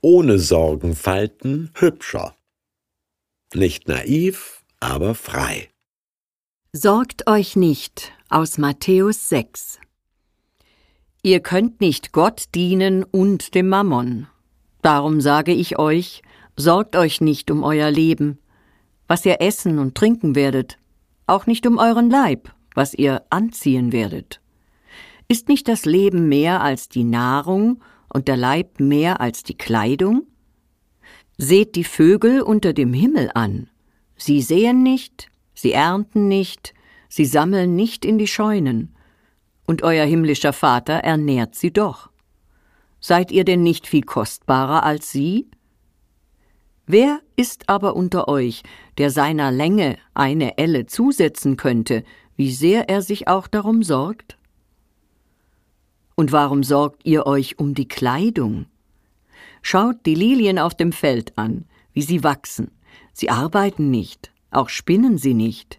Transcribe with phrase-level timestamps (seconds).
[0.00, 2.36] ohne Sorgenfalten hübscher.
[3.54, 5.70] Nicht naiv, aber frei.
[6.72, 9.80] Sorgt euch nicht aus Matthäus 6.
[11.22, 14.28] Ihr könnt nicht Gott dienen und dem Mammon.
[14.82, 16.22] Darum sage ich euch,
[16.56, 18.38] sorgt euch nicht um euer Leben,
[19.08, 20.78] was ihr essen und trinken werdet,
[21.26, 24.40] auch nicht um euren Leib, was ihr anziehen werdet.
[25.26, 27.82] Ist nicht das Leben mehr als die Nahrung
[28.12, 30.26] und der Leib mehr als die Kleidung?
[31.36, 33.68] Seht die Vögel unter dem Himmel an.
[34.16, 36.74] Sie sehen nicht, sie ernten nicht,
[37.08, 38.94] sie sammeln nicht in die Scheunen,
[39.66, 42.10] und euer himmlischer Vater ernährt sie doch.
[43.00, 45.48] Seid ihr denn nicht viel kostbarer als sie?
[46.86, 48.62] Wer ist aber unter euch,
[48.96, 52.02] der seiner Länge eine Elle zusetzen könnte,
[52.34, 54.37] wie sehr er sich auch darum sorgt?
[56.18, 58.66] Und warum sorgt ihr euch um die Kleidung?
[59.62, 62.72] Schaut die Lilien auf dem Feld an, wie sie wachsen.
[63.12, 65.78] Sie arbeiten nicht, auch spinnen sie nicht.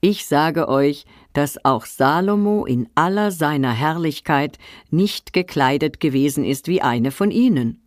[0.00, 4.56] Ich sage euch, dass auch Salomo in aller seiner Herrlichkeit
[4.90, 7.82] nicht gekleidet gewesen ist wie eine von ihnen.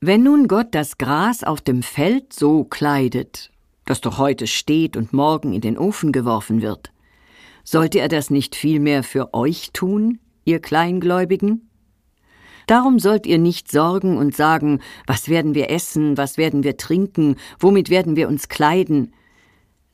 [0.00, 3.50] Wenn nun Gott das Gras auf dem Feld so kleidet,
[3.86, 6.92] das doch heute steht und morgen in den Ofen geworfen wird,
[7.64, 11.68] sollte er das nicht vielmehr für euch tun, ihr Kleingläubigen?
[12.66, 17.36] Darum sollt ihr nicht sorgen und sagen, was werden wir essen, was werden wir trinken,
[17.58, 19.12] womit werden wir uns kleiden.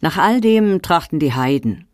[0.00, 1.86] Nach all dem trachten die Heiden.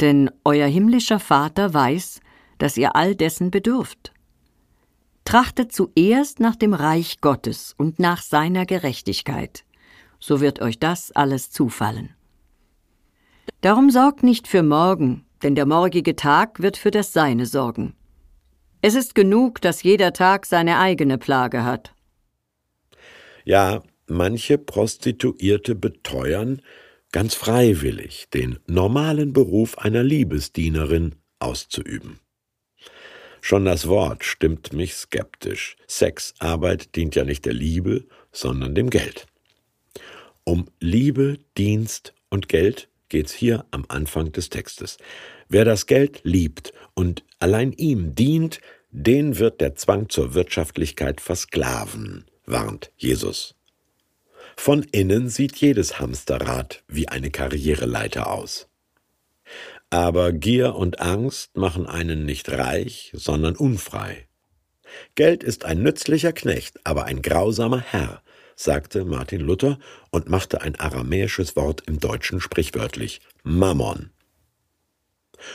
[0.00, 2.20] Denn euer himmlischer Vater weiß,
[2.58, 4.12] dass ihr all dessen bedürft.
[5.24, 9.64] Trachtet zuerst nach dem Reich Gottes und nach seiner Gerechtigkeit,
[10.20, 12.14] so wird euch das alles zufallen.
[13.60, 17.94] Darum sorgt nicht für morgen, denn der morgige Tag wird für das Seine sorgen.
[18.82, 21.94] Es ist genug, dass jeder Tag seine eigene Plage hat.
[23.44, 26.62] Ja, manche Prostituierte beteuern,
[27.12, 32.20] ganz freiwillig den normalen Beruf einer Liebesdienerin auszuüben.
[33.40, 35.76] Schon das Wort stimmt mich skeptisch.
[35.86, 39.26] Sexarbeit dient ja nicht der Liebe, sondern dem Geld.
[40.42, 44.98] Um Liebe, Dienst und Geld geht's hier am Anfang des Textes.
[45.48, 52.24] Wer das Geld liebt und allein ihm dient, den wird der Zwang zur Wirtschaftlichkeit versklaven,
[52.46, 53.54] warnt Jesus.
[54.56, 58.68] Von innen sieht jedes Hamsterrad wie eine Karriereleiter aus.
[59.90, 64.26] Aber Gier und Angst machen einen nicht reich, sondern unfrei.
[65.14, 68.22] Geld ist ein nützlicher Knecht, aber ein grausamer Herr,
[68.56, 69.78] sagte Martin Luther
[70.10, 74.10] und machte ein aramäisches Wort im Deutschen sprichwörtlich Mammon.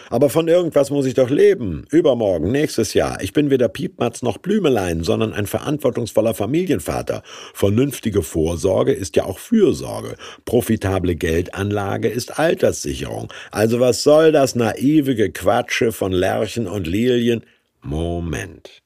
[0.09, 1.85] Aber von irgendwas muss ich doch leben.
[1.89, 3.21] Übermorgen, nächstes Jahr.
[3.21, 7.23] Ich bin weder Piepmatz noch Blümelein, sondern ein verantwortungsvoller Familienvater.
[7.53, 10.15] Vernünftige Vorsorge ist ja auch Fürsorge.
[10.45, 13.31] Profitable Geldanlage ist Alterssicherung.
[13.51, 17.43] Also was soll das naive Gequatsche von Lerchen und Lilien?
[17.81, 18.80] Moment.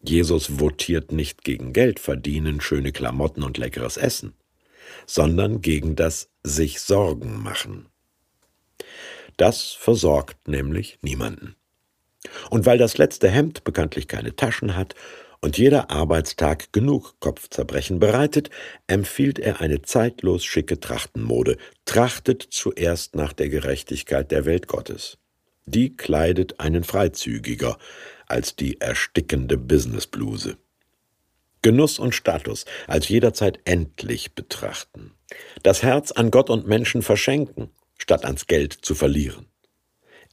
[0.00, 4.34] Jesus votiert nicht gegen Geld verdienen, schöne Klamotten und leckeres Essen,
[5.06, 7.88] sondern gegen das sich Sorgen machen.
[9.36, 11.56] Das versorgt nämlich niemanden.
[12.50, 14.94] Und weil das letzte Hemd bekanntlich keine Taschen hat
[15.40, 18.50] und jeder Arbeitstag genug Kopfzerbrechen bereitet,
[18.88, 25.18] empfiehlt er eine zeitlos schicke Trachtenmode, trachtet zuerst nach der Gerechtigkeit der Welt Gottes.
[25.66, 27.78] Die kleidet einen freizügiger
[28.28, 30.58] als die erstickende Businessbluse.
[31.62, 35.12] Genuss und Status als jederzeit endlich betrachten.
[35.62, 39.46] Das Herz an Gott und Menschen verschenken, statt ans Geld zu verlieren.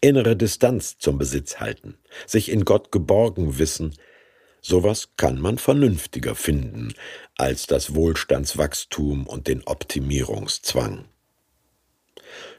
[0.02, 1.98] Innere Distanz zum Besitz halten,
[2.28, 3.96] sich in Gott geborgen wissen,
[4.62, 6.94] sowas kann man vernünftiger finden
[7.38, 11.06] als das Wohlstandswachstum und den Optimierungszwang.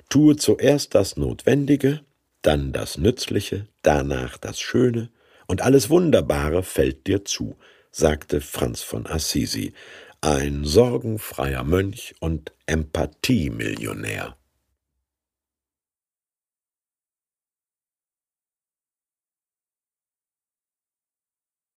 [0.09, 2.01] Tue zuerst das Notwendige,
[2.43, 5.11] dann das Nützliche, danach das Schöne,
[5.47, 7.57] und alles Wunderbare fällt dir zu,
[7.91, 9.73] sagte Franz von Assisi,
[10.21, 14.37] ein sorgenfreier Mönch und Empathiemillionär.